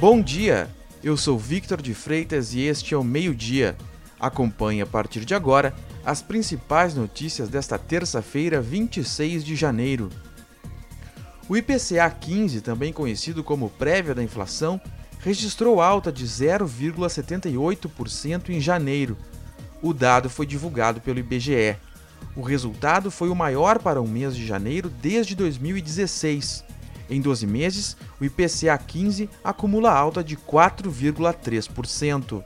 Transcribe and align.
Bom 0.00 0.22
dia, 0.22 0.70
eu 1.02 1.16
sou 1.16 1.36
Victor 1.36 1.82
de 1.82 1.92
Freitas 1.92 2.54
e 2.54 2.60
este 2.60 2.94
é 2.94 2.96
o 2.96 3.02
Meio 3.02 3.34
Dia. 3.34 3.76
Acompanhe 4.20 4.80
a 4.80 4.86
partir 4.86 5.24
de 5.24 5.34
agora 5.34 5.74
as 6.04 6.22
principais 6.22 6.94
notícias 6.94 7.48
desta 7.48 7.76
terça-feira, 7.76 8.60
26 8.60 9.44
de 9.44 9.56
janeiro. 9.56 10.08
O 11.48 11.56
IPCA 11.56 12.08
15, 12.08 12.60
também 12.60 12.92
conhecido 12.92 13.42
como 13.42 13.70
prévia 13.70 14.14
da 14.14 14.22
inflação, 14.22 14.80
registrou 15.18 15.82
alta 15.82 16.12
de 16.12 16.24
0,78% 16.24 18.50
em 18.50 18.60
janeiro. 18.60 19.18
O 19.82 19.92
dado 19.92 20.30
foi 20.30 20.46
divulgado 20.46 21.00
pelo 21.00 21.18
IBGE. 21.18 21.76
O 22.36 22.42
resultado 22.42 23.10
foi 23.10 23.30
o 23.30 23.34
maior 23.34 23.80
para 23.80 24.00
um 24.00 24.06
mês 24.06 24.36
de 24.36 24.46
janeiro 24.46 24.88
desde 24.88 25.34
2016. 25.34 26.77
Em 27.10 27.20
12 27.20 27.46
meses, 27.46 27.96
o 28.20 28.24
IPCA 28.24 28.76
15 28.76 29.30
acumula 29.42 29.90
alta 29.90 30.22
de 30.22 30.36
4,3%. 30.36 32.44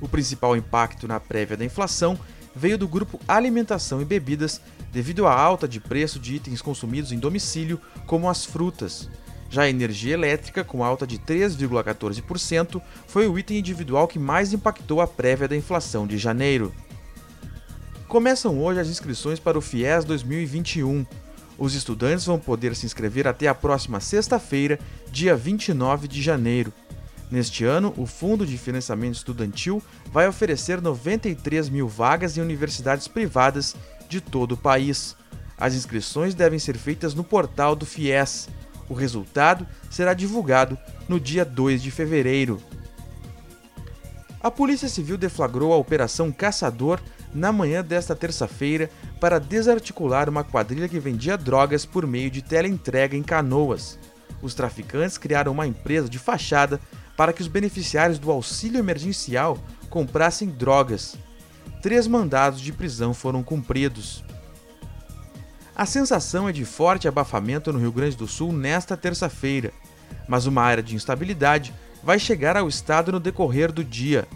O 0.00 0.08
principal 0.08 0.56
impacto 0.56 1.06
na 1.06 1.20
prévia 1.20 1.56
da 1.56 1.64
inflação 1.64 2.18
veio 2.54 2.76
do 2.76 2.88
grupo 2.88 3.20
alimentação 3.28 4.00
e 4.00 4.04
bebidas, 4.04 4.60
devido 4.92 5.26
à 5.26 5.38
alta 5.38 5.68
de 5.68 5.78
preço 5.78 6.18
de 6.18 6.34
itens 6.34 6.62
consumidos 6.62 7.12
em 7.12 7.18
domicílio, 7.18 7.80
como 8.06 8.28
as 8.28 8.44
frutas. 8.44 9.08
Já 9.48 9.62
a 9.62 9.70
energia 9.70 10.14
elétrica, 10.14 10.64
com 10.64 10.82
alta 10.82 11.06
de 11.06 11.18
3,14%, 11.18 12.82
foi 13.06 13.28
o 13.28 13.38
item 13.38 13.58
individual 13.58 14.08
que 14.08 14.18
mais 14.18 14.52
impactou 14.52 15.00
a 15.00 15.06
prévia 15.06 15.46
da 15.46 15.56
inflação 15.56 16.06
de 16.06 16.18
janeiro. 16.18 16.74
Começam 18.08 18.60
hoje 18.60 18.80
as 18.80 18.88
inscrições 18.88 19.38
para 19.38 19.58
o 19.58 19.60
FIES 19.60 20.04
2021. 20.04 21.06
Os 21.58 21.74
estudantes 21.74 22.26
vão 22.26 22.38
poder 22.38 22.76
se 22.76 22.84
inscrever 22.84 23.26
até 23.26 23.48
a 23.48 23.54
próxima 23.54 23.98
sexta-feira, 24.00 24.78
dia 25.10 25.34
29 25.34 26.06
de 26.06 26.20
janeiro. 26.20 26.72
Neste 27.30 27.64
ano, 27.64 27.92
o 27.96 28.06
Fundo 28.06 28.46
de 28.46 28.56
Financiamento 28.56 29.14
Estudantil 29.14 29.82
vai 30.12 30.28
oferecer 30.28 30.80
93 30.80 31.68
mil 31.68 31.88
vagas 31.88 32.36
em 32.36 32.40
universidades 32.40 33.08
privadas 33.08 33.74
de 34.08 34.20
todo 34.20 34.52
o 34.52 34.56
país. 34.56 35.16
As 35.58 35.74
inscrições 35.74 36.34
devem 36.34 36.58
ser 36.58 36.76
feitas 36.76 37.14
no 37.14 37.24
portal 37.24 37.74
do 37.74 37.86
FIES. 37.86 38.48
O 38.88 38.94
resultado 38.94 39.66
será 39.90 40.14
divulgado 40.14 40.78
no 41.08 41.18
dia 41.18 41.44
2 41.44 41.82
de 41.82 41.90
fevereiro. 41.90 42.60
A 44.40 44.50
Polícia 44.50 44.88
Civil 44.88 45.16
deflagrou 45.16 45.72
a 45.72 45.76
Operação 45.76 46.30
Caçador 46.30 47.00
na 47.36 47.52
manhã 47.52 47.84
desta 47.84 48.16
terça-feira 48.16 48.90
para 49.20 49.38
desarticular 49.38 50.28
uma 50.28 50.42
quadrilha 50.42 50.88
que 50.88 50.98
vendia 50.98 51.36
drogas 51.36 51.84
por 51.84 52.06
meio 52.06 52.30
de 52.30 52.42
teleentrega 52.42 53.16
em 53.16 53.22
canoas. 53.22 53.98
Os 54.40 54.54
traficantes 54.54 55.18
criaram 55.18 55.52
uma 55.52 55.66
empresa 55.66 56.08
de 56.08 56.18
fachada 56.18 56.80
para 57.16 57.32
que 57.32 57.42
os 57.42 57.48
beneficiários 57.48 58.18
do 58.18 58.30
auxílio 58.30 58.78
emergencial 58.78 59.58
comprassem 59.88 60.48
drogas. 60.48 61.16
Três 61.82 62.06
mandados 62.06 62.60
de 62.60 62.72
prisão 62.72 63.14
foram 63.14 63.42
cumpridos. 63.42 64.24
A 65.74 65.84
sensação 65.84 66.48
é 66.48 66.52
de 66.52 66.64
forte 66.64 67.06
abafamento 67.06 67.72
no 67.72 67.78
Rio 67.78 67.92
Grande 67.92 68.16
do 68.16 68.26
Sul 68.26 68.50
nesta 68.50 68.96
terça-feira, 68.96 69.72
mas 70.26 70.46
uma 70.46 70.62
área 70.62 70.82
de 70.82 70.94
instabilidade 70.94 71.72
vai 72.02 72.18
chegar 72.18 72.56
ao 72.56 72.68
estado 72.68 73.12
no 73.12 73.20
decorrer 73.20 73.70
do 73.70 73.84
dia. 73.84 74.26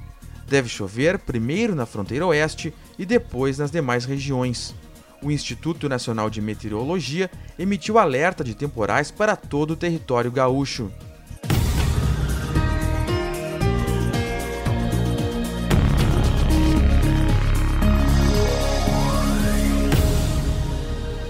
Deve 0.51 0.69
chover 0.69 1.17
primeiro 1.17 1.77
na 1.77 1.87
fronteira 1.87 2.27
oeste 2.27 2.75
e 2.99 3.07
depois 3.07 3.57
nas 3.57 3.71
demais 3.71 4.05
regiões. 4.05 4.75
O 5.23 5.31
Instituto 5.31 5.89
Nacional 5.89 6.29
de 6.29 6.41
Meteorologia 6.41 7.31
emitiu 7.57 8.01
alerta 8.01 8.43
de 8.43 8.53
temporais 8.53 9.13
para 9.13 9.37
todo 9.37 9.71
o 9.71 9.77
território 9.77 10.33
gaúcho. 10.33 10.91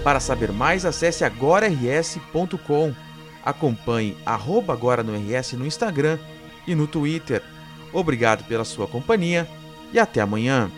Para 0.03 0.19
saber 0.19 0.51
mais, 0.51 0.83
acesse 0.83 1.23
agorars.com. 1.23 2.95
Acompanhe 3.45 4.17
arroba 4.25 4.73
agora 4.73 5.03
no 5.03 5.13
RS 5.13 5.53
no 5.53 5.67
Instagram 5.67 6.17
e 6.65 6.73
no 6.73 6.87
Twitter. 6.87 7.43
Obrigado 7.93 8.43
pela 8.45 8.63
sua 8.63 8.87
companhia 8.87 9.47
e 9.93 9.99
até 9.99 10.21
amanhã. 10.21 10.71